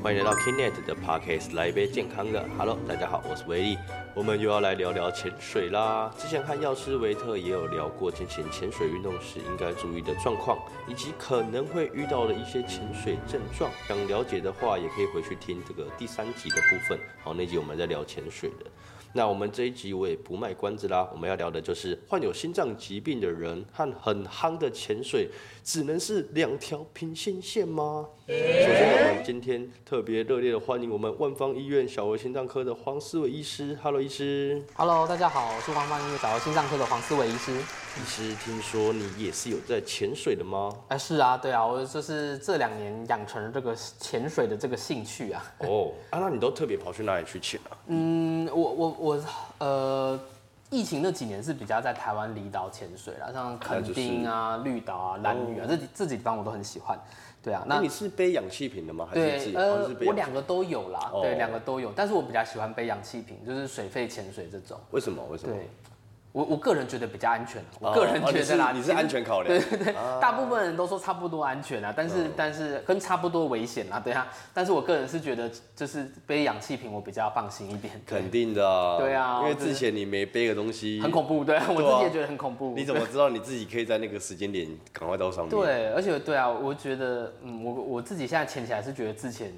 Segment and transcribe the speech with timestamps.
[0.00, 2.48] 欢迎来到 Kinet 的 Podcast，来一杯健康的。
[2.56, 3.78] Hello，大家好，我是威利，
[4.14, 6.08] 我们又要来聊聊潜水啦。
[6.16, 10.56] 之前和药师维特也有聊过进行潜水运动时应该注意的状况，
[10.86, 13.68] 以及可能会遇到的一些潜水症状。
[13.88, 16.96] 想了解的话，也可以回去听这个第三集的部分。
[17.20, 18.66] 好，那集我们在聊潜水的。
[19.12, 25.28] 那我们这一集我也不卖关子啦，我们要聊的就是患有心脏疾病的人和很夯的潜水，
[25.64, 28.06] 只能是两条平行线吗？
[28.28, 33.74] 首先，我们今天特别热烈的欢迎我们万方医院小儿心脏科的黄思伟医师。
[33.82, 34.62] Hello，医师。
[34.74, 37.54] Hello，大家好，我是万方医院小儿心脏科的黄思伟医师。
[37.56, 40.70] 医师，听说你也是有在潜水的吗？
[40.88, 45.42] 哎，是啊，对啊，我就是这两年养成了这个潜水的这个兴趣啊。
[45.60, 47.72] 哦，啊，那你都特别跑去哪里去潜啊？
[47.86, 49.24] 嗯，我我我
[49.56, 50.20] 呃，
[50.68, 57.00] 疫情那几年是比较在台湾离岛潜水啦，像垦丁啊、绿岛啊、蓝屿啊，这几这几地方我都很喜欢。
[57.42, 59.06] 对啊，那你是背氧气瓶的吗？
[59.10, 59.56] 还是自己？
[59.56, 64.78] 呃我两个都有啦，哦对，两个都有，但是我比较喜欢背氧气瓶，就是水肺潜水这种。
[64.90, 65.22] 为什么？
[65.30, 65.54] 为什么？
[65.54, 65.68] 对，
[66.32, 69.46] 我我个人觉得比较安全，哦我个人哦觉得啦，你是你是安全考量。
[69.46, 74.28] 对对对，大部分人都说差不多安全啊，但是、但是跟差不多危险啊，对啊。
[74.52, 78.00] 但是我个人是觉得，就是背氧气瓶我比较放心一点。
[78.06, 78.98] 肯定的啊。
[78.98, 82.74] 对啊因为之前你没背个东西，很恐怖，对啊，我自己也觉得很恐怖。
[82.76, 89.52] 你怎么知道你自己可以在那个时间点赶快到上面？，对，而且对啊，我觉得，嗯，我我自己现在潜起来是觉得之前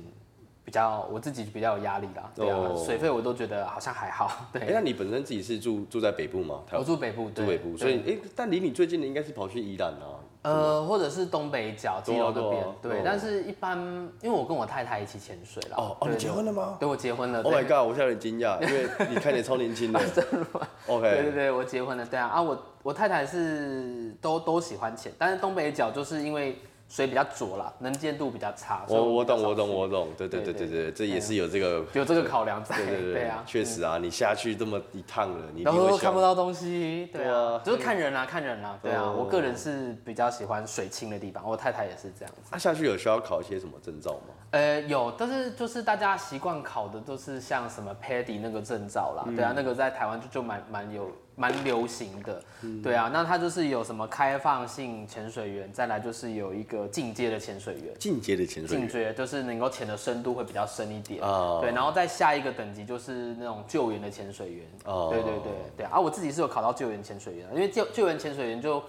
[0.71, 4.71] 比较我自己比较有压力啦，对啊，哦水费我都觉得好像还好， 哎、对。
[4.73, 6.61] 那你本身自己是住住在北部吗？
[6.65, 10.23] 台湾我住北部，对住北部，对所以哎、但离你最近的应该是跑去宜兰啊。
[10.43, 13.03] 呃，或者是东北角基隆那边对啊对啊，对嗯。
[13.05, 13.77] 但是一般，
[14.23, 15.77] 因为我跟我太太一起潜水了。
[15.77, 17.43] 哦哦，对你结婚了吗对，我结婚了。
[17.43, 17.85] ？Oh my god！
[17.85, 19.99] 我现在有点惊讶，因为你看起来超年轻的。
[20.15, 21.11] 真的吗？OK。
[21.11, 26.57] 对对对，我结婚了，对啊啊，我我太太是都都喜欢潜，但是东北角就是因为
[26.91, 28.85] 水比较浊啦，能见度比较差。
[28.89, 31.83] 我我懂我懂我懂，对对对对对这也是有这个。
[31.95, 42.51] 有这个考量在，对对对啊，确实啊，你下去这么一趟了，你一定然后会想都看不到东西，对对啊啊，就是看人啊，看人啊，对啊，嗯我个人是比较喜欢水清的地方，我太太也是这样子。
[42.51, 44.35] 那，下去有需要考一些什么证照吗？
[44.51, 51.09] 呃，有，但是就是大家习惯考的都是像什么 PADI 那个证照啦，对啊，那个在台湾就就蛮蛮有
[51.41, 52.45] 蛮流行的，
[52.83, 57.95] 对啊，那它就是有什么开放性潜水员，再来就是有一个进阶的潜水员。
[57.99, 61.61] 进阶的潜水进员阶就是能够潜的深度会比较深一点，哦。
[61.63, 65.09] 对，然后再下一个等级就是那种救援的潜水员，哦。
[65.11, 65.87] 对对对对。
[65.87, 68.83] 啊，我自己是有考到救援潜水员的，因为救救援潜水员就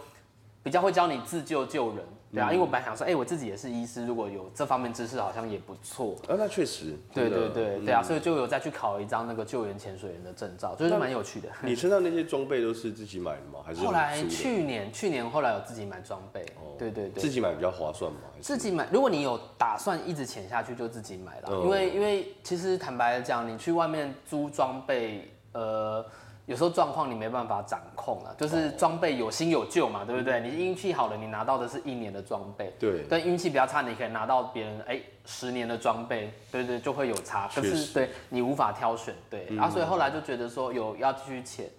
[0.62, 6.98] 比较会教你自救救人，对啊，嗯因为我本来想说，哎、我自己也是医师，如果有这方面知识好像也不错，啊，那确实。
[7.14, 11.50] 对对对对啊，所以就有再去考一张那个救援潜水员的证照，就是那蛮有趣的。
[11.62, 13.60] 你身上那些装备都是自己买的吗？
[13.66, 16.46] 还是后来去年去年后来有自己买装备，
[16.78, 18.20] 对对对自，己买比较划算嘛？
[18.40, 21.50] 自己买，如果你有打算一直潜下去，就自己买了。
[21.52, 26.06] 嗯因为因为其实坦白讲，你去外面租装备，呃，
[26.52, 30.42] 有时候状况你没办法掌控啊，就是装备有新有旧嘛，对不对？
[30.42, 32.74] 你运气好了，你拿到的是一年的装备。
[32.78, 37.50] 对但运气比较差，你可以拿到别人哎十年的装备，对对，就会有差。
[37.56, 41.70] 可是对你无法挑选，对，然后所以后来就觉得说有要继续潜，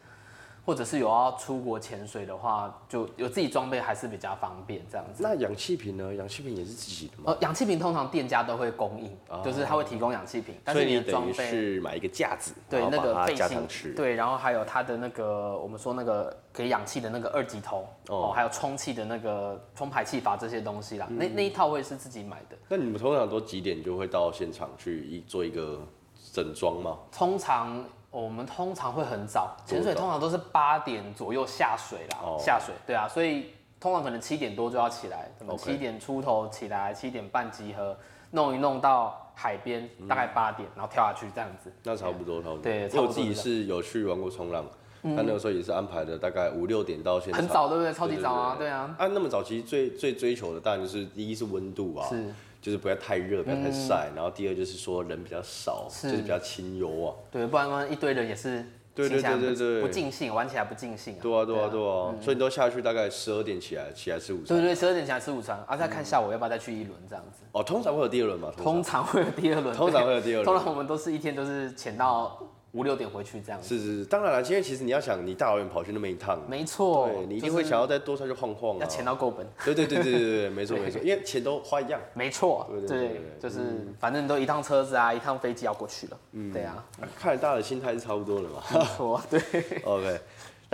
[0.65, 5.23] 或者是有要出国潜水的话，就有自己装备还是比较方便这样子。
[5.23, 6.15] 那氧气瓶呢？
[6.15, 7.25] 氧气瓶也是自己的吗？
[7.27, 9.11] 呃，氧气瓶通常店家都会供应，
[9.43, 13.95] 就是他会提供氧气瓶，但是你的装备是买一个架子，对那个背心。
[13.97, 22.57] 对，然后还有它的那个我们说那个给氧气的那个二级头哦哦，还有充气的那个充排气阀这些东西啦，那嗯那一套会是自己买的。
[22.69, 25.81] 那你们通常都几点就会到现场去一做一个
[26.33, 26.99] 整装吗？
[27.11, 33.47] 通常我们通常会很早，潜水通常都是八点左右下水啦，哦下水，对啊，所以
[33.81, 37.97] 通常可能七点多就要起来，可能七点出头起来，七点半集合，
[38.31, 41.73] 弄一弄到海边，大概八点，然后跳下去这样子。
[41.85, 42.63] 那差不多，差不多。
[42.63, 44.63] 对我自己是有去玩过冲浪，
[45.03, 47.95] 他那个时候也是安排的大概五六点到现场，很早，对不对？
[47.95, 52.33] 超级早啊，对对啊，啊，那么早其实最最追求的当然就是第一是温度啊，是
[52.63, 57.15] 就是不要太热，不要太晒，然后第二就是说人比较少，是就是比较清幽啊。
[57.31, 58.65] 对，不然的话一堆人也是
[58.95, 61.19] 对对对对对不尽兴，玩起来不尽兴啊。
[61.21, 64.57] 对啊，对啊，对啊，所以你都下去大概十二点起来，起来吃午餐。
[64.57, 67.43] 对对，十二点起来吃午餐，啊，再看下午要不要再去一轮这样子。
[67.51, 68.53] 哦，通常会有第二轮嘛？
[68.57, 72.39] 通常会有第二轮，通常对会有第二轮 通常我们都是一天都是潜到
[72.73, 73.69] 五六点回去这样子。
[73.69, 78.81] 是是是，当然了，因为其实你要想，你大老远跑去那么一趟，没错，对你一定就是会想要再多出去晃晃啊。
[78.81, 79.47] 要钱到够本。
[79.65, 82.01] 对对对对对对对，没错 没错，因为钱都花一样。
[82.15, 86.19] 没错，对对就是反正都一趟车子啊，一趟飞机要过去了。
[86.53, 86.85] 对啊，
[87.19, 88.63] 看来大家的心态是差不多的嘛。
[88.73, 89.41] 没错，对。
[89.85, 90.21] OK，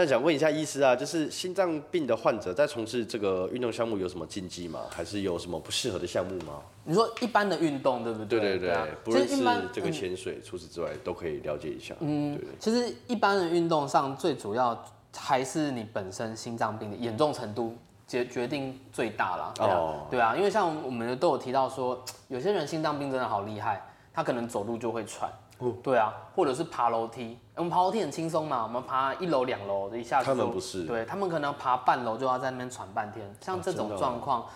[0.01, 4.83] 那想问一下医师啊，就是心脏病的患者在从事这个运动项目有什么禁忌吗？
[4.91, 6.63] 还是有什么不适合的项目吗？
[6.85, 8.39] 你说一般的运动对不对？
[8.39, 9.37] 对对对，啊不论是
[9.73, 11.97] 这个潜水，除此之外都可以了解一下。
[11.99, 14.81] 嗯对对，其实一般的运动上，最主要
[15.17, 19.53] 还是你本身心脏病的严重程度决决定最大啦。
[19.57, 23.85] 对啊，哦对啊，因为像我们都有提到说，有些人心脏病真的好厉害，
[24.15, 25.29] 他可能走路就会喘。
[25.59, 34.47] 哦对啊，或者是爬楼梯，我们爬楼梯很轻松嘛，我们爬一楼两楼一下子就，他们不是对他们可能爬半楼就要在那边喘半天，像这种状况。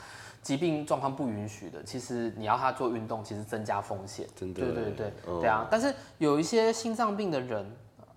[0.43, 4.27] 疾病状况不允许的，其实你要他做运动，其实增加风险。
[4.35, 5.65] 真的对对对，嗯对啊。
[5.71, 7.65] 但是有一些心脏病的人，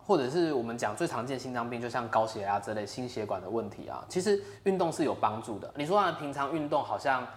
[0.03, 5.71] 或者是我们讲最常见心脏病，就像高血压这类心血管的问题啊，其实运动是有帮助的。
[5.75, 7.27] 你说他平常运动好像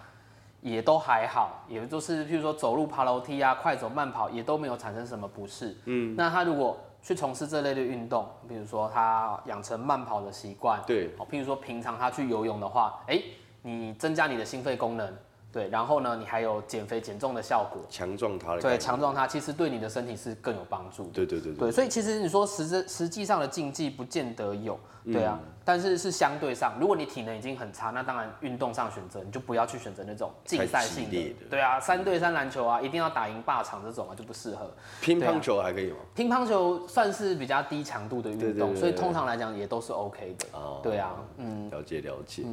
[0.61, 5.77] 也都还好，也就是譬如说走路、爬楼梯啊、快走、慢跑，也都没有产生什么不适。
[5.85, 13.21] 嗯，那他如果去从事这类的运动，比如说他养成慢跑的习惯，对，哦，譬如说平常他去游泳的话，哎、
[13.61, 15.13] 你增加你的心肺功能，
[15.51, 21.09] 对，然后呢，你还有减肥减重的效果，强壮它对，强壮它，其实对你的身体是更有帮助的。
[21.11, 34.69] 对对对对，对，所以其实你说实质实际上的竞技不见得有，对啊，嗯但是是相对上，如果你体能已经很差，那当然运动上选择你就不要去选择那种竞赛性的对啊，三对三篮球啊，一定要打赢霸场这种啊就不适合。
[35.01, 35.97] 乒乓球还可以吗？
[36.15, 40.45] 乒乓球算是比较低强度的运动，所以通常来讲也都是 OK 的。
[40.53, 42.43] 哦对啊，嗯，了解了解。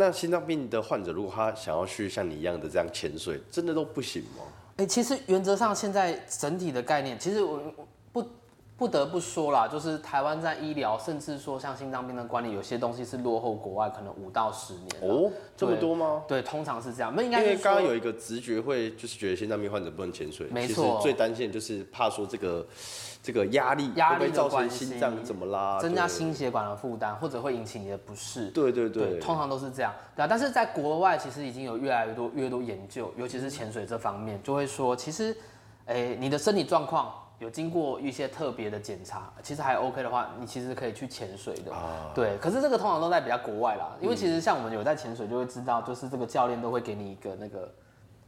[0.00, 4.44] 那心脏病的患者，如果他想要去像你一样的这样潜水，真的都不行吗？
[4.78, 7.60] 哎、其实原则上现在整体的概念，其实我
[8.10, 8.26] 不
[8.80, 14.86] 不得不说啦，就是台湾在医疗，甚至说像心脏病的管理，有些东西是落后国外可能五到十年。
[15.02, 16.22] 哦，这么多吗？
[16.26, 17.12] 对，通常是这样。
[17.14, 22.66] 那应该因为是刚刚有一个直觉会，就是觉得心脏病患者不能潜水，其实没错最担心的就是怕说这个
[23.22, 28.46] 这个压力压力造成心脏怎么啦，增加心血管的负担，或者会引起你的不适。
[28.46, 30.26] 对对对，通常都是这样，对啊。
[30.26, 35.36] 但是在国外，其实已经有越来越多、越多研究，尤其是潜水这方面，就会说，其实，
[35.84, 41.72] 哎、你的身体状况有经过一些特别的检查，其实还 OK 的话，你其实可以去潜水的。
[41.72, 47.66] 啊，对，可是这个通常都在比较国外啦，因为其实像我们有在潜水，就会知道，就是这个教练都会给你一个那个，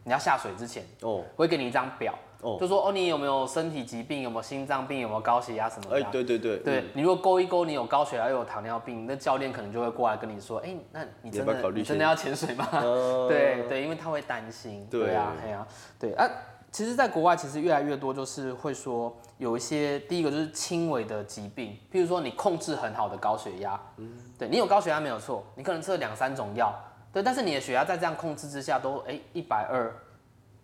[0.03, 12.67] 你要下水之前哦，会给你一张表，哦就说哦你有没有身体疾病，有没有心脏病，有没有高血压什么的哎啊、，对对对，对嗯，你如果勾一勾，你有高血压又有糖尿病，那教练可能就会过来跟你说，哎、那你真的你真的要潜水吗？
[12.73, 14.87] 呃 对对，因为他会担心。
[14.91, 15.67] 对啊，对啊，
[15.99, 16.31] 对啊。
[16.73, 26.75] 其实，在国外其实越来越多，就是会说有一些，第一个就是轻微的疾病，譬如说你控制很好的高血压，嗯，对你有高血压没有错，你可能吃了两三种药，
[27.13, 29.95] 对，但是你的血压在这样控制之下都哎一百二，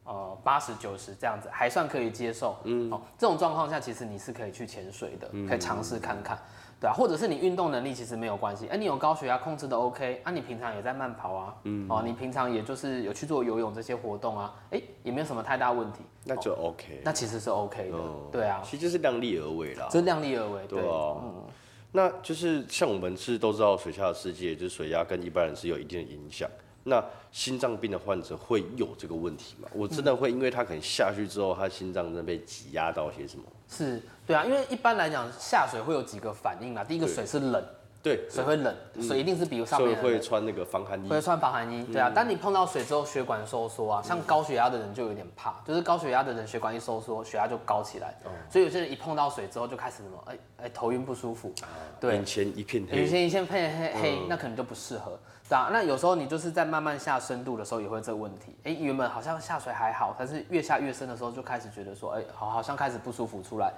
[0.04, 6.38] 呃八十九十这样子，还算可以接受，嗯，哦，这种状况下其实你是可以去潜水的，可以尝试看看。
[6.80, 19.86] 对啊，或者是你运动能力其实没有关系，哎、你有高血压控制的 OK，啊，你平常也在慢跑啊，嗯，哦，你平常也就是有去做游泳这些活动啊，哎、也没有什么太大问题，那就 OK，那其实是 OK 的，哦对啊，其实就是量力而为啦。
[19.90, 20.90] 就是量力而为，对，啊，對
[21.22, 21.44] 嗯，
[21.90, 26.48] 那就是像我们是都知道水下的世界，就是水压跟一般人是有一定的影响。
[26.88, 29.68] 那心脏病的患者会有这个问题吗？
[29.72, 33.44] 我真的会因为他可能下去之后，他心脏真的被挤压到些什么？
[33.68, 37.64] 是，对啊，因为一般来讲下水会有几个反应啦，第一个水是冷，
[38.08, 41.08] 对，水会冷，水一定是比上所以面的冷会穿那个防寒衣。
[41.08, 42.10] 会穿防寒衣，对啊。
[42.14, 48.14] 当你碰到水之后，血管收缩啊，像高血压的人就有点怕，就是高血压的人血管一收缩，血压就高起来。
[48.48, 51.52] 所以有些人一碰到水之后就开始什么，哎哎头晕不舒服，
[52.00, 55.68] 对眼，前一片黑，眼前一线配黑黑，那可能就不适合，对啊。
[55.70, 63.72] 那有时候你就是在慢慢下深度的时候也会这个问题，哎，原本好像下水还好，但是越下越深的时候就开始觉得说，哎，好好像开始不舒服出来。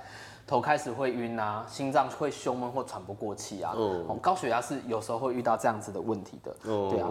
[0.50, 3.72] 头开始会晕啊，心脏会胸闷或喘不过气啊。
[3.76, 6.50] 嗯哦，高血压是有时候会遇到这样子的问题的。
[6.64, 7.08] 哦对啊，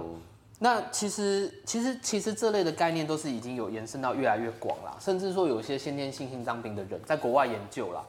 [0.60, 8.03] 那其实其实其实这类的概念都是已经有延伸到越来越广啦，甚至说有一些先天性心脏病的人，在国外研究啦，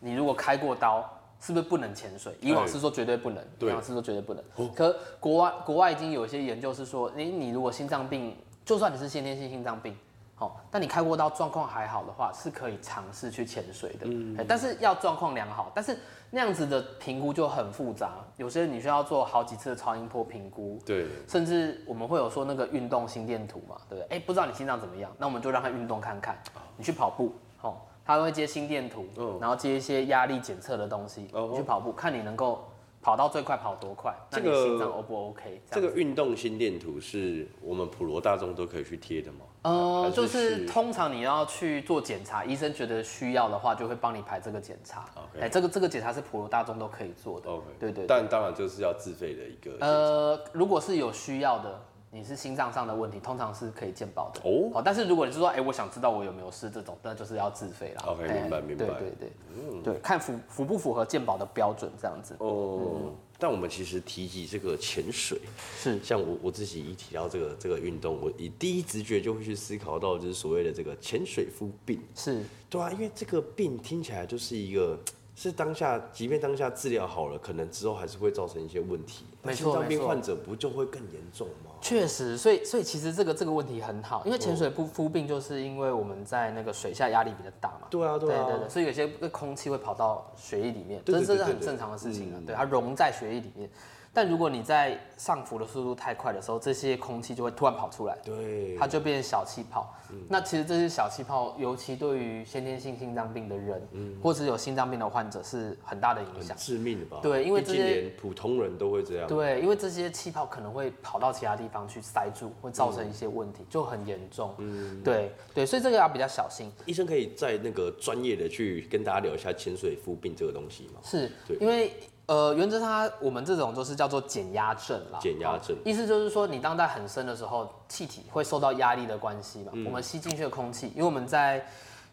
[0.00, 1.02] 你如果开过刀，
[1.40, 2.36] 是不是不能潜水？
[2.42, 4.44] 以往是说绝对不能，以对往是说绝对不能。
[4.74, 9.96] 可国外国外已经有一些研究是说，你你如果心脏病，就算你是先天性心脏病。
[10.38, 14.06] 好，但你开过刀状况还好的话，是可以尝试去潜水的。
[14.06, 15.98] 嗯，但是要状况良好，但是
[16.30, 24.16] 那样子的评估就很复杂，有些你需要做好几次的超音波评估，对，甚至我们会有说那个运动心电图嘛，对不对？
[24.16, 26.40] 哎、不知道你心脏怎么样，那我们就让他运动看看。
[26.76, 32.64] 你去跑步，哦、他会接心电图，嗯然后接一些压力检测的东西，哦你去跑步，看你能够
[33.00, 35.60] 跑到最快跑多快，那这个你心脏 O 不 OK？
[35.70, 39.38] 这样个运动心电图是我们普罗大众都可以去贴的吗？
[39.62, 45.04] 呃，还就是通常你要去做检查，医生觉得需要的话，就会帮你排这个检查。
[45.40, 47.48] 哎、这个这个检查是普罗大众都可以做的。
[47.50, 49.84] OK，对对对但当然就是要自费的一个。
[49.84, 54.40] 呃，如果是有需要的，你是心脏上的问题，通常是可以健保的。
[54.42, 58.04] 哦好，但是如果你是说，哎、我想知道我有没有事这种，那就是要自费啦。
[58.06, 62.34] OK，哎明白明白对对对嗯，对，看符符不符合健保的标准这样子。
[62.38, 65.38] 哦，但我们其实提及这个潜水，
[65.76, 72.00] 是像我我自己一提到这个这个运动，我以第一直觉就会去思考到就是所谓的这个潜水夫病。
[72.14, 74.98] 是，对啊，因为这个病听起来就是一个。
[75.40, 79.24] 是当下，即便当下治疗好了，可能之后还是会造成一些问题。
[79.40, 81.70] 那没错心脏病患者不就会更严重吗？
[81.80, 87.86] 确实，所以所以其实这个这个问题很好，因为潜水不敷病就是因为我们在那个水下压力比较大嘛。
[87.88, 92.44] 对啊，啊，对对对，所以有些空气会跑到血液里面，这这是很正常的事情啊嗯。
[92.46, 93.70] 对，它溶在血液里面。
[94.12, 99.94] 但如果你在上浮的速度太快的时候，这些空气就会突然跑出来，对，它就变成小气泡。
[100.26, 103.86] 那其实这些小气泡，尤其对于先天性心脏病的人，
[104.22, 106.56] 或者有心脏病的患者是很大的影很响。
[106.56, 107.18] 致命的吧？
[107.22, 109.28] 对因为这些连普通人都会这样。
[109.28, 114.54] 对，因为这些气泡可能会跑到其他地方去塞住，会造成一些问题，就很严重。
[114.58, 116.72] 嗯，对对，所以这个要比较小心。
[116.86, 121.00] 医生可以在那个专业的去跟大家聊一下潜水夫病这个东西吗？
[121.04, 121.92] 是对因为
[122.28, 125.18] 呃，原则上我们这种就是叫做减压症啦。
[125.18, 129.72] 减压症哦意思就是说，你当在很深的时候，气体会受到压力的关系嘛。
[129.74, 131.66] 嗯我们吸进去的空气，因为我们在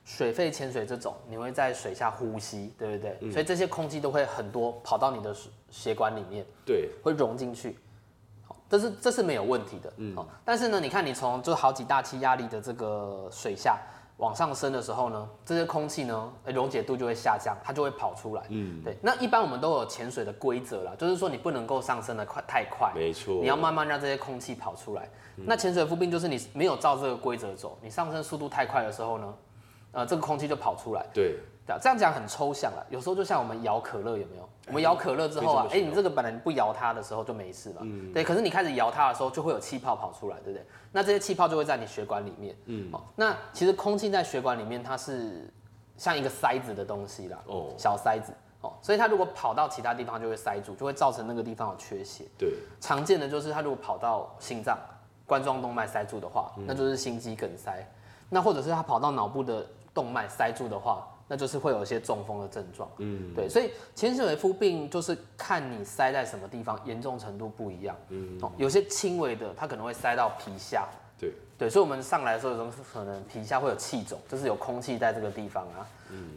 [0.06, 3.18] 水肺潜水这种，你会在水下呼吸，对不对？
[3.20, 6.46] 嗯所以这些空气都会很多跑到你的血血管里面。
[6.66, 7.78] 对，会融进去，
[8.48, 13.78] 好，这是这是没有问题的，嗯，好，但是呢，你看你从就好几大气压力的这个水下
[14.18, 23.36] 往上升的时候呢，这些空气呢，诶溶解度就会下降，它就会跑出来，嗯，对，那一般我们都有潜水的规则啦，就是说你不能够上升的快太快，没错。
[23.42, 25.10] 你要慢慢让这些空气跑出来。
[25.36, 29.34] 那潜水夫病就是你没有照这个规则走，你上升速度太快的时候呢，
[29.92, 31.06] 呃，这个空气就跑出来。
[31.14, 31.38] 对，
[31.82, 34.50] 这样讲很抽象了，有时候就像我们摇可乐有没有？
[34.68, 37.82] 我们摇可乐之后啊，哎、你这个本来不摇它的时候就没事嘛，
[38.14, 38.24] 对。
[38.24, 40.66] 可是你开始摇它的时候，就会有气泡跑出来，对不对？
[40.92, 42.90] 那这些气泡就会在你血管里面，嗯。
[42.92, 45.52] 哦，那其实空气在血管里面，它是
[45.98, 48.32] 像一个塞子的东西啦，哦小塞子，
[48.62, 52.26] 哦，所以它如果跑到其他地方就会塞住，就会造成那个地方有缺血。
[52.38, 54.78] 对，常见的就是它如果跑到心脏、
[55.26, 57.88] 冠状动脉塞住的话，那就是心肌梗塞。
[58.30, 62.90] 那或者是它跑到脑部的动脉塞住的话，那就是会有一些中风的症状。
[62.98, 67.96] 嗯，对，所以潜水夫病就是看你塞在什么地方，严重程度不一样。
[68.10, 70.88] 嗯，哦，有些轻微的，它可能会塞到皮下。
[71.58, 75.88] 对，所以我们上来的时候，有时候可能皮下会有气肿，就是有空气在这个地方啊，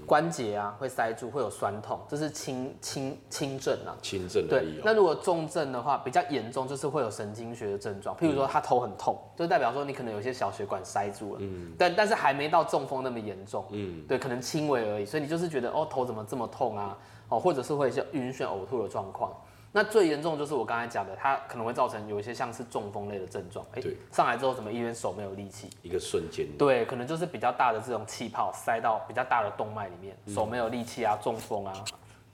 [0.06, 3.98] 关节啊会塞住，会有酸痛，这是轻轻轻症啊。
[4.00, 4.80] 轻症而对。
[4.84, 16.96] 那如果重症的话，比较严重，就是会有神经学的症状，譬如说他头很痛，就代表说你可能有些小血管塞住了，嗯，但但是还没到中风那么严重，嗯，对，可能轻微而已，所以你就是觉得哦头怎么这么痛啊，
[17.28, 19.32] 哦或者是会有一些晕眩呕吐的状况。
[19.70, 31.72] 那最严重就是我刚才讲的，它可能会造成有一些像是中风类的症状，哎、对上来之后怎么医院手没有力气，一个瞬间，对，可能就是比较大的这种气泡塞到比较大的动脉里面，手没有力气啊，中风啊，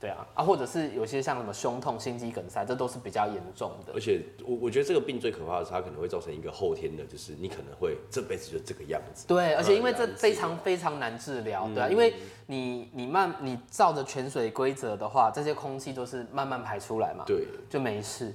[0.05, 3.99] 对啊，啊，或者是有些像什么胸痛、心肌梗塞，这都是比较严重的而。
[3.99, 9.25] 且我我觉得这个病最可怕的是，它可能会造成一个后天的，就是你可能会这辈子就这个样子。
[9.25, 12.13] 对，而且因为这非常非常难治疗，对啊，因为
[12.45, 18.31] 你你慢你照着泉水规则的话，这些空气都是慢慢排出来嘛，对，就没事。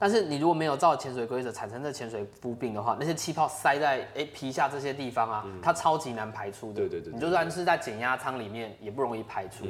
[0.00, 6.80] 哦，但是你如果没有照潜水规则产生这潜水夫病的话，那些气泡塞在哎、皮下这些地方啊，它超级难排出的。
[6.80, 9.66] 对对对对你就算是在减压舱里面，也不容易排出。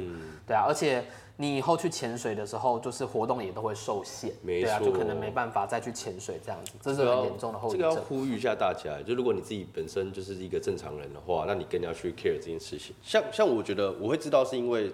[0.47, 1.03] 对啊，而且
[1.35, 4.31] 你以后去潜水的时候，就是活动也都会受限。
[4.41, 8.01] 没对啊，就错可能没办法再去潜水这样子，这是很严重的后遗症这个要。
[8.01, 12.95] 呼吁一下大家，就如果你自己本身就是一个正常人的话，那你更要去 care 这件事情。
[13.01, 14.91] 像像我觉得我会知道，是因为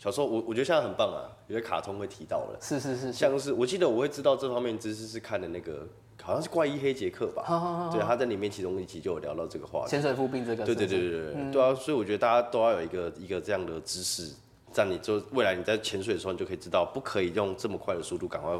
[0.00, 5.86] 小时候我我觉得现在很棒啊，有些卡通会提到了，是是是是，像是我记得我会知道这方面知识是看的那个
[6.22, 9.90] 好像是怪医黑杰克吧，对，他在里面其中一集就有聊到这个话题。
[9.90, 10.64] 潜水夫病这个。
[10.64, 14.32] 对对对对对对，对啊，所以我觉得大家都要有一个一个这样的知识，
[14.72, 18.58] 在你就未来你在潜水的时候，你就可以知道不可以用这么快的速度赶快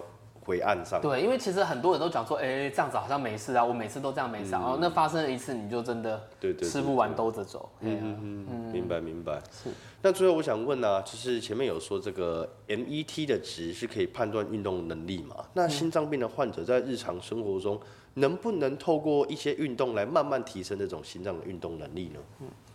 [0.51, 1.01] 回岸上。
[1.01, 7.71] 对，因为其实很多人都讲说，哎、这样子好像没事啊，我每次都这样没事啊，然后那发生了一次，你就真的嗯对对对吃不完兜着走。
[7.79, 9.41] 嗯嗯嗯，明白明白。
[9.53, 9.71] 是。
[10.03, 15.37] 那最后我想问呢、就是前面有说这个 MET 的值是可以判断运动能力嘛？
[15.55, 17.81] 那心脏病的患者在日常生活中
[18.15, 22.21] 能不能透过一些运动来慢慢提升这种心脏的运动能力呢？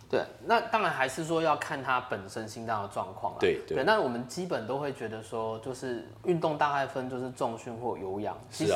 [0.08, 3.38] 对，那当然还是说要看他本身心脏的状况啦。
[3.40, 8.74] 对对那我们基本都会觉得说，就是运动大概分就是重训或有氧，其实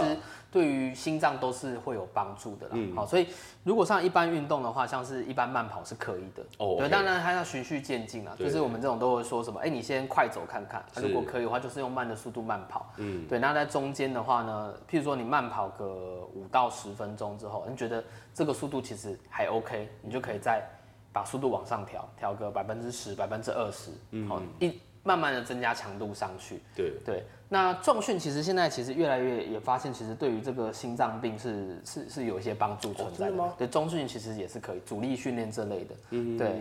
[0.51, 2.73] 对于心脏都是会有帮助的啦。
[2.75, 3.29] 嗯好，所以
[3.63, 6.43] 如果像一般运动的话，像是一般慢跑是可以的。
[6.59, 8.35] 哦对当然它要循序渐进啦。
[8.37, 12.93] 对就是我们这种都会说什么，哎、你先快走看看，如果可以的话，就是用慢的速度慢跑。
[12.97, 15.85] 嗯，对，那在中间的话呢，譬如说你慢跑个
[16.35, 18.03] 五到十分钟之后，你觉得
[18.35, 20.61] 这个速度其实还 OK，你就可以再
[21.13, 23.91] 把速度往上调，调个百分之十、百分之二十，
[24.29, 26.63] 好，一慢慢的增加强度上去。
[26.77, 33.31] 对，对，那重训其实现在其实越来越也发现，其实对于这个心脏病是是是有一些帮助存在的。
[33.31, 35.95] 真的吗对，中训其实也是可以，阻力训练这类的。
[36.11, 36.61] 嗯，对，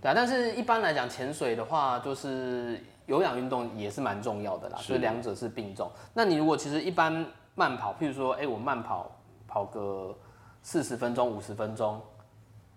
[0.00, 0.14] 对啊。
[0.14, 5.90] 但是一般来讲，潜水的话，就是有氧运动也是蛮重要的啦，所以两者是并重。
[6.14, 7.26] 那你如果其实一般
[7.56, 9.10] 慢跑，譬如说，哎、我慢跑
[9.48, 10.16] 跑个
[10.62, 12.00] 四十分钟、五十分钟，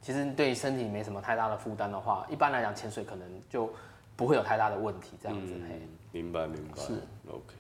[0.03, 3.71] 其实对身体没什么太大的负担的话，一般来讲潜水可能就
[4.17, 5.53] 不会有太大的问题，这样子。
[5.67, 5.79] 嘿，
[6.11, 6.75] 明白明白。
[6.75, 6.93] 是
[7.29, 7.55] OK。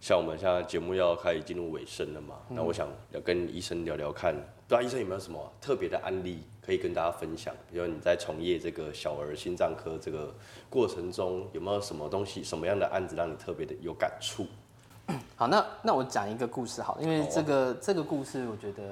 [0.00, 7.54] 像我们现在节目要开始进入尾声了嘛，嗯那我想要跟医生聊聊看，不知道医生有没有什么特别的案例可以跟大家分享？
[7.70, 10.34] 比如你在从业这个小儿心脏科这个
[10.70, 14.46] 过程中，有没有什么东西、什么样的案子让你特别的有感触？
[15.36, 18.82] 好，那那我讲一个故事好了，因为这个、这个故事我觉得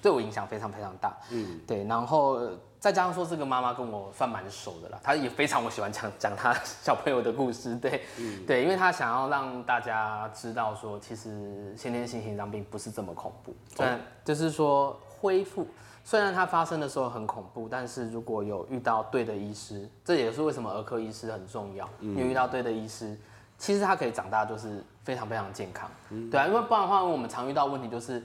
[0.00, 1.16] 对我影响非常非常大。
[1.30, 8.02] 嗯，对，然后呃再加上说这个妈妈跟我算蛮熟的啦，她也非常我喜欢讲 讲她小朋友的故事，对，
[8.46, 15.66] 对，因为她想要让大家知道说，其实先天性心脏病不是这么恐怖，但就是说恢复。
[16.04, 21.88] 虽然它发生的时候很恐怖，但是如果有遇到对的医师，这也是为什么儿科医师很重要。
[21.98, 23.18] 你有遇到对的医师，
[23.58, 25.88] 其实他可以长大就是非常非常健康，
[26.32, 28.20] 对啊，因为不然的话，我们常遇到问题就是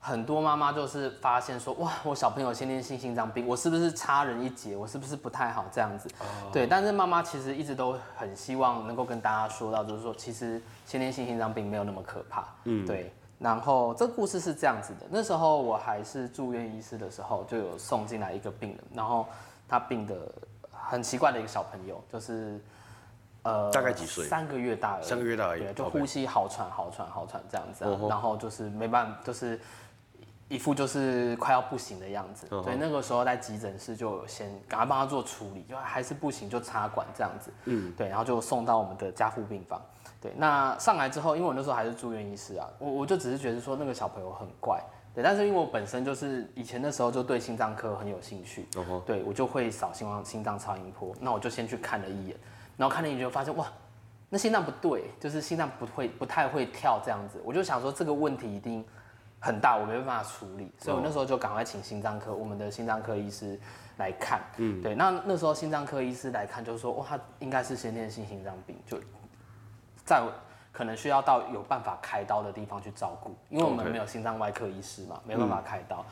[0.00, 4.74] 很多妈妈就是发现说，哇，我小朋友先天性心脏病，我是不是差人一截？
[4.74, 6.10] 我是不是不太好这样子？
[6.52, 13.12] 对，但是妈妈其实一直都很希望能够跟大家说到，就是说其实先天性心脏病没有那么可怕，嗯，对。
[13.38, 19.24] 然后这个故事是这样子的，那时候我还是住院医师的时候，就有送进来一个病人，然后
[19.68, 20.16] 他病的
[20.72, 22.60] 很奇怪的一个小朋友，就是
[23.44, 24.26] 呃大概几岁？
[24.26, 27.98] 三个月大而已，三个月大而已对，就呼吸好喘好喘好喘这样子、啊。
[28.08, 29.58] 然后就是没办法，就是
[30.48, 32.46] 一副就是快要不行的样子。
[32.50, 37.52] 哦吼对，那个时候在急诊室就有先赶快帮他做处理，就还是不行就插管这样子。
[37.64, 39.80] 嗯，对，然后就送到我们的加护病房。
[40.20, 44.82] 对，那上来之后，因为我那时候还是住院医师啊，我我就只是觉得说那个小朋友很怪。
[45.14, 48.66] 对，但是因为我本身就是以前的时候就对心脏科很有兴趣，
[49.06, 52.36] 对我就会扫心脏心脏超音波，那我就先去看了一眼，
[52.76, 53.66] 然后看了一眼就发现哇，
[54.30, 58.84] 那心脏不对，就是心脏不会不太会跳这样子，我就想说这个问题一定
[59.40, 63.58] 很大，我没办法处理，所以我那时候就赶快请心脏科我们的心脏科医师
[63.98, 68.98] 来看，嗯，对，那那时候心脏科医师来看就说哇，他应该是先天性心脏病，就
[70.04, 70.22] 在
[70.72, 76.04] 可能需要到有办法开刀的地方去照顾，因为我们没有心脏外科医师嘛，没办法开刀。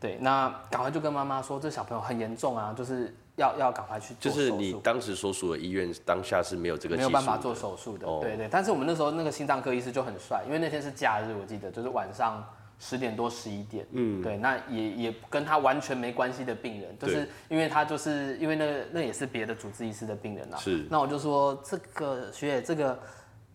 [0.00, 4.50] 对，那赶快就跟妈妈说，这小朋友很严重啊，就是要要赶快去做就是。
[4.50, 8.18] 你当时所属的医院当下是没有这个没有办法做手术的，哦。
[8.22, 8.48] 对对。
[8.50, 12.44] 但是我们那时候那个心脏科医师就很帅，因为那天是假日，我记得就是晚上
[12.78, 20.86] 十点多十一点，嗯，对，那也也跟他完全没关系的病人，就是因为他就是因为那个那也是别的主治医师的病人啊，是。
[20.90, 22.98] 那我就说这个学姐这个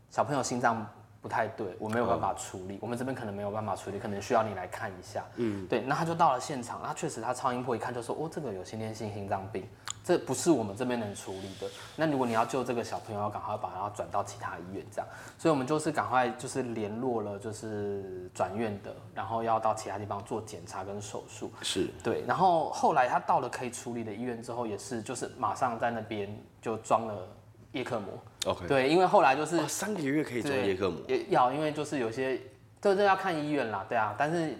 [0.09, 0.87] 小朋友心脏
[1.21, 5.23] 不太对，我没有办法处理，我们这边可能没有办法处理，可能需要你来看一下。
[5.35, 9.67] 嗯，对，那他就到了现场，他确实他超音波一看就说，哦，这个有先天性心脏病，
[10.03, 11.67] 这不是我们这边能处理的。
[11.95, 15.07] 那如果你要救这个小朋友，要赶快把他转到其他医院这样。
[15.37, 21.51] 所以我们就是赶快就是联络了就是转院的，然后要到其他地方做检查跟手术。
[21.61, 27.27] 是对，然后后来他到了可以处理的医院之后，也是就是马上在那边就装了
[27.73, 28.09] 叶克膜。
[28.45, 32.39] OK，对，因为后来就是哇，三个月可以装对叶克膜，也要，因为就是有些
[32.81, 34.57] 这这要看医院啦，对啊，但是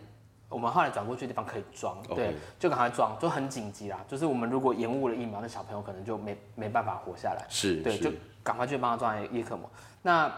[0.49, 3.97] 我们后来转过去的地方可以装对，就赶快装，就很紧急啦。
[4.07, 8.11] 就是我们如果延误了疫苗，那小朋友可能就没没办法活下来，是对就
[8.43, 9.69] 赶快去帮他装叶克膜。
[10.01, 10.31] 那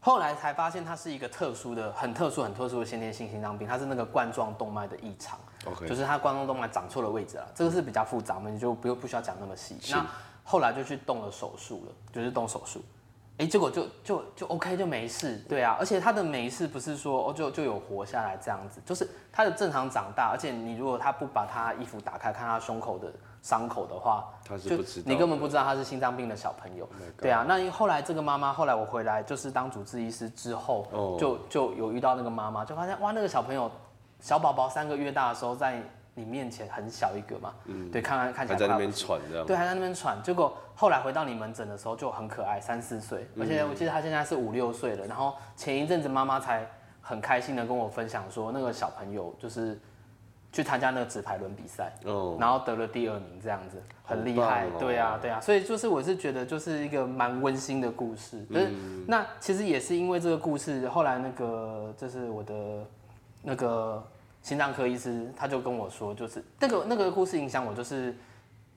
[0.00, 5.38] 后来才发现它是一个特殊的、很特殊、很特殊的先天性心脏病，它是那个冠状动脉的异常。
[5.88, 9.78] 就是它冠状动脉长错了位置了，这个是比较复杂，我们就不用不需要讲那么细。
[9.90, 10.06] 那
[10.44, 12.80] 后来就去动了手术了，就是动手术，
[13.38, 26.84] 哎、结果就就就 OK 就没事，对啊，而且他的没事不是说哦就就有活下来这样子，就是他的正常长大，而且你如果他不把他衣服打开看他胸口的伤口的话，他是就不知道你根本不知道他是心脏病的小朋友。
[26.84, 31.16] Oh 对啊，那后来这个妈妈后来我回来就是当主治医师之后，哦。
[31.18, 33.70] 就就有遇到那个妈妈，就发现哇那个小朋友
[34.20, 35.82] 小宝宝三个月大的时候在
[36.14, 39.44] 你面前很小一个嘛，嗯，对，看看看起还在那边喘这样。
[39.46, 40.16] 对，还在那边喘。
[40.22, 45.06] 结果后来回到你门诊的时候就很可爱，三四岁，而且我记得他现在是五六岁了。
[45.06, 46.64] 然后前一阵子妈妈才
[47.00, 49.78] 很开心的跟我分享说，那个小朋友就是
[50.52, 54.66] 去参加那个纸牌轮比赛，哦，然后得了第二名，这样子很厉害。
[54.78, 58.46] 对啊，对啊，所以就是我是觉得就是一个蛮温馨的故事。
[58.52, 62.54] 可是、嗯那其实也是因为这个故事，后来那个就是我的
[63.42, 64.02] 那个
[64.44, 68.14] 心脏科医师他就跟我说，就是那个那个故事影响我，就是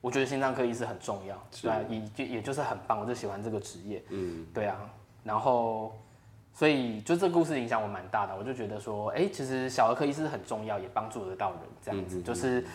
[0.02, 4.04] 我觉得心脏科医师很重要，对啊，也就也就是很棒，我就喜欢这个职业。
[4.10, 4.90] 嗯，对啊，
[5.24, 5.96] 然后
[6.52, 12.66] 所以就这故事影响我蛮大的，我就觉得说，哎、其实小儿科医师很重要，也帮助得到人，这样子、就是。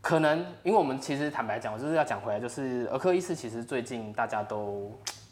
[0.00, 4.90] 可能，因为我们其实坦白讲，我就是要讲回来，就是儿科医师其实最近大家都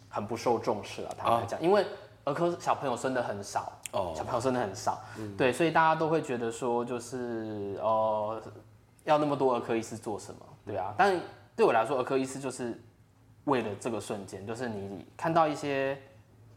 [0.08, 1.12] 很不受重视啊。
[1.18, 1.84] 坦白讲，因为
[2.24, 4.12] 儿科小朋友生的很少，哦。
[4.16, 5.00] 小朋友生的很少，
[5.36, 8.42] 对，所以大家都会觉得说，就是呃，
[9.04, 10.40] 要那么多儿科医师做什么？
[10.66, 11.18] 对啊，但
[11.56, 12.80] 对我来说，儿科医师就是
[13.44, 15.98] 为了这个瞬间，就是你看到一些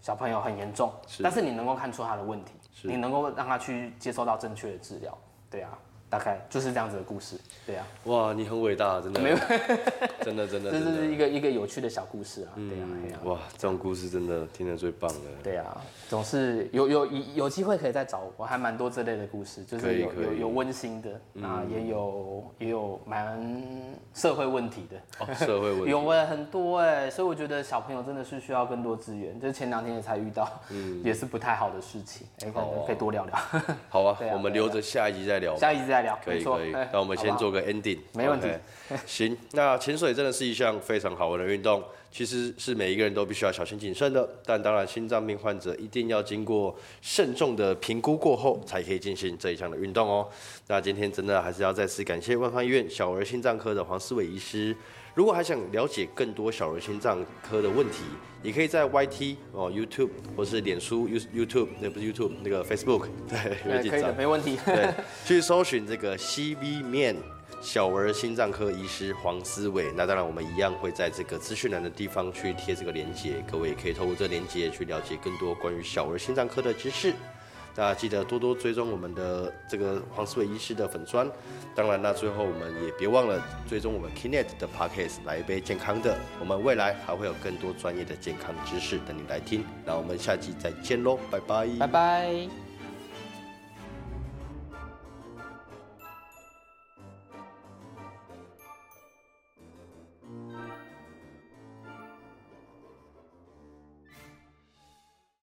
[0.01, 5.17] 小朋友很严重，但是你能够看出他的问题，你能够让他去接受到正确的治疗，
[5.49, 5.77] 对啊，
[6.13, 9.37] 大概就是这样子的故事，对啊，哇，你很伟大，真的，没有。
[10.23, 13.19] 真的真的 这是一个一个有趣的小故事啊，对啊，对啊。
[13.23, 15.19] 哇，这种故事真的听得最棒了。
[15.43, 15.75] 对啊，
[16.07, 21.09] 总是有有有有机会可以再找我，还蛮多这类的故事，就是有有有温馨的，
[21.41, 23.41] 啊，也有也有蛮
[24.13, 30.47] 社会问题的，哦，社会问题， 有哎、很多哎、所以我觉得小朋友真的是需要更多资源，就是前两天也才遇到，
[31.03, 32.53] 也是不太好的事情，哎、
[32.85, 33.35] 可以多聊聊，
[33.89, 35.57] 好啊我们留着下一集再聊。
[35.57, 38.47] 下一集再聊，可以可以哎，那我们先做个 ending，没问题。
[39.07, 44.29] 行，那潜水真的是一项非常好玩的运动，其实是每一个人都必须要小心谨慎的。
[44.45, 50.27] 但当然，心脏病患者一定要经过慎重的评估过后，才可以进行这一项的运动哦。
[50.67, 54.75] 那今天真的还是要再次感谢万方医院小儿心脏科的黄思伟医师。
[55.13, 58.03] 如果还想了解更多小儿心脏科的问题，
[58.41, 64.13] 也可以在 YT 哦、YouTube 或是脸书 You YouTube 那不是 YouTube 那个 Facebook 对，可以的，。
[64.17, 64.57] 没问题。
[64.65, 64.91] 对，
[65.23, 67.15] 去搜寻这个 CV 面
[67.61, 69.91] 小儿心脏科医师黄思伟。
[69.95, 77.13] 那当然，我们一样会在这个资讯栏的地方去贴这个链接，各位也可以透过这个链接去了解更多关于小儿心脏科的知识。
[77.75, 81.29] 大家记得多多追踪我们的这个黄思伟医师的粉砖。
[81.75, 86.17] 当然，那最后我们也别忘了追踪我们 Kinet 的 Podcast，来一杯健康的。
[86.39, 89.65] 我们未来还会有更多专业的健康知识等你来听。
[89.85, 91.67] 那我们下期再见喽，拜拜。
[91.79, 92.62] 拜拜。